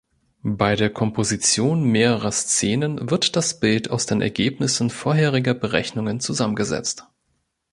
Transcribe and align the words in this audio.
Bei 0.41 0.75
der 0.75 0.89
Komposition 0.89 1.83
mehrerer 1.83 2.31
Szenen 2.31 3.11
wird 3.11 3.35
das 3.35 3.59
Bild 3.59 3.91
aus 3.91 4.07
den 4.07 4.19
Ergebnissen 4.21 4.89
vorheriger 4.89 5.53
Berechnungen 5.53 6.19
zusammengesetzt. 6.19 7.05